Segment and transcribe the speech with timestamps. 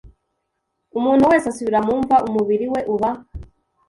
[0.97, 3.09] Umuntu wese asubira mu mva umubiri we uba